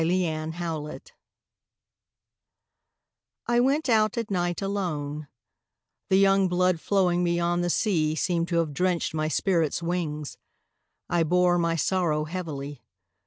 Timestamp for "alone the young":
4.59-6.47